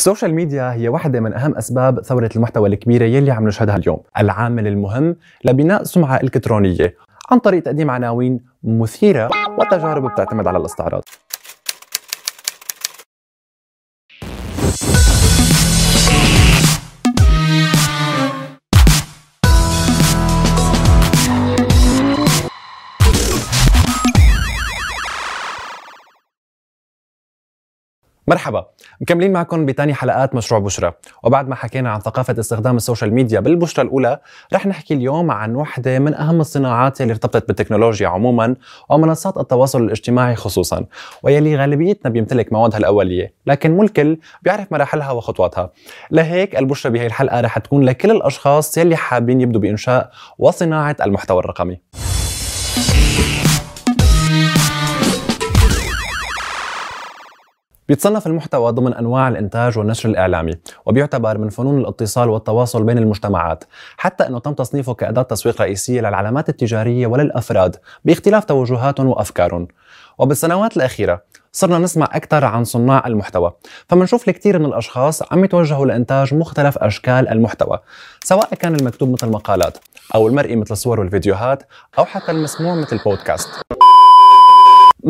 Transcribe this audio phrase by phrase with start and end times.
[0.00, 4.00] السوشيال ميديا هي واحدة من أهم أسباب ثورة المحتوى الكبيرة يلي عم نشهدها اليوم.
[4.18, 6.94] العامل المهم لبناء سمعة إلكترونية
[7.30, 11.02] عن طريق تقديم عناوين مثيرة وتجارب بتعتمد على الاستعراض.
[28.30, 28.66] مرحبا.
[29.00, 30.92] مكملين معكم بتاني حلقات مشروع بشرى.
[31.22, 34.20] وبعد ما حكينا عن ثقافة استخدام ال social media بالبشرى الأولى
[34.52, 38.56] رح نحكي اليوم عن وحدة من أهم الصناعات اللي ارتبطت بالتكنولوجيا عموما
[38.90, 40.84] ومنصات التواصل الاجتماعي خصوصا
[41.22, 45.70] ويلي غالبيتنا بيمتلك موادها الأولية لكن مو الكل بيعرف مراحلها وخطواتها.
[46.10, 51.80] لهيك البشرى بهي الحلقة رح تكون لكل الأشخاص يلي حابين يبدوا بإنشاء وصناعة المحتوى الرقمي.
[57.90, 60.52] بيتصنف المحتوى ضمن أنواع الإنتاج والنشر الإعلامي
[60.86, 63.64] وبيعتبر من فنون الاتصال والتواصل بين المجتمعات
[63.96, 69.68] حتى إنه تم تصنيفه كأداة تسويق رئيسية للعلامات التجارية وللأفراد باختلاف توجهاتهم وافكارهم
[70.18, 73.52] وبالسنوات الأخيرة صرنا نسمع أكثر عن صناع المحتوى
[73.88, 77.78] فمنشوف الكثير من الأشخاص عم يتوجهوا لإنتاج مختلف أشكال المحتوى
[78.24, 79.78] سواء كان المكتوب مثل مقالات
[80.14, 81.62] أو المرئي مثل الصور والفيديوهات
[81.98, 83.48] أو حتى المسموع مثل بودكاست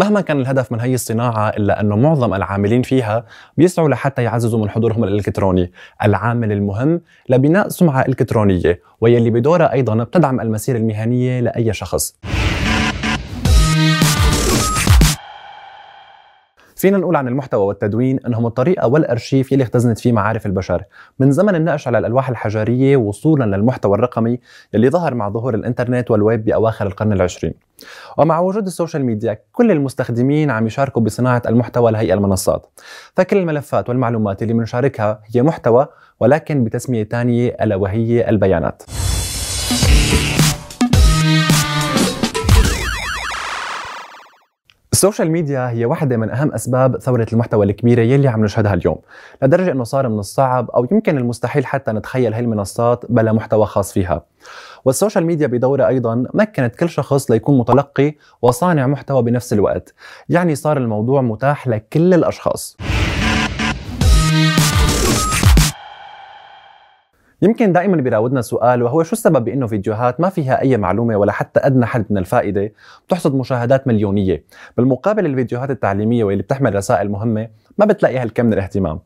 [0.00, 3.24] مهما كان الهدف من هي الصناعة إلا أنه معظم العاملين فيها
[3.56, 5.72] بيسعوا لحتى يعززوا من حضورهم الإلكتروني.
[6.02, 12.16] العامل المهم لبناء سمعة إلكترونية ويلي بدورها أيضا بتدعم المسيرة المهنية لأي شخص.
[16.76, 20.82] فينا نقول عن المحتوى والتدوين إنهم الطريقة والأرشيف يلي اختزنت فيه معارف البشر.
[21.18, 24.38] من زمن النقش على الألواح الحجرية وصولا للمحتوى الرقمي
[24.74, 27.54] يلي ظهر مع ظهور الإنترنت والويب بأواخر القرن العشرين.
[28.18, 32.66] ومع وجود ال social media كل المستخدمين عم يشاركوا بصناعة المحتوى لهي المنصات.
[33.16, 35.86] فكل الملفات والمعلومات اللي بنشاركها هي محتوى
[36.20, 38.82] ولكن بتسمية ثانية ألا وهي البيانات.
[45.00, 48.96] ال social media هي واحدة من أهم أسباب ثورة المحتوى الكبيرة يلي عم نشهدها اليوم.
[49.42, 53.92] لدرجة أنه صار من الصعب أو يمكن المستحيل حتى نتخيل هاي المنصات بلا محتوى خاص
[53.92, 54.24] فيها.
[54.84, 59.94] وال social media بدورها أيضا مكنت كل شخص ليكون متلقي وصانع محتوى بنفس الوقت.
[60.28, 62.76] يعني صار الموضوع متاح لكل الأشخاص.
[67.42, 71.60] يمكن دائما بيراودنا سؤال وهو شو السبب بإنه فيديوهات ما فيها أي معلومة ولا حتى
[71.60, 72.72] أدنى حد من الفائدة
[73.06, 74.44] بتحصد مشاهدات مليونية؟
[74.76, 77.48] بالمقابل الفيديوهات التعليمية واللي بتحمل رسائل مهمة
[77.78, 79.00] ما بتلاقي هالكم من الاهتمام.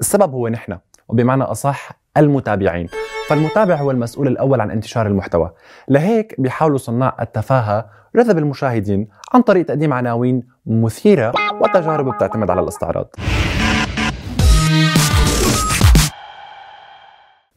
[0.00, 2.86] السبب هو نحن وبمعنى أصح المتابعين.
[3.28, 5.50] فالمتابع هو المسؤول الأول عن انتشار المحتوى.
[5.88, 7.86] لهيك بيحاولوا صناع التفاهة
[8.16, 13.14] رذب المشاهدين عن طريق تقديم عناوين مثيرة وتجارب بتعتمد على الاستعراض.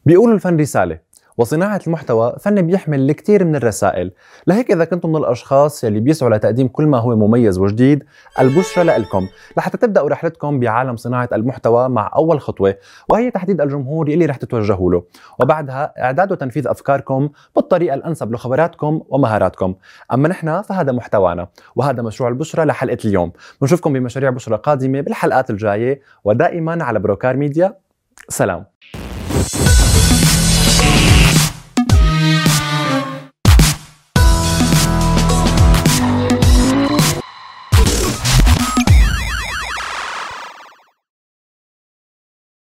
[0.06, 0.98] بيقولوا الفن رسالة
[1.38, 4.12] وصناعة المحتوى فن بيحمل الكثير من الرسائل.
[4.46, 8.04] لهيك إذا كنتم من الأشخاص يلي بيسعوا لتقديم كل ما هو مميز وجديد
[8.40, 12.74] البشرى لكم لحتى تبدأوا رحلتكم بعالم صناعة المحتوى مع أول خطوة
[13.08, 15.02] وهي تحديد الجمهور يلي رح تتوجهوا له.
[15.40, 19.74] وبعدها إعداد وتنفيذ أفكاركم بالطريقة الأنسب لخبراتكم ومهاراتكم.
[20.12, 23.32] أما نحن فهذا محتوانا وهذا مشروع البشرى لحلقة اليوم.
[23.60, 27.74] بنشوفكم بمشاريع بشرى قادمة بالحلقات الجاية ودائما على بروكار ميديا.
[28.28, 28.64] سلام.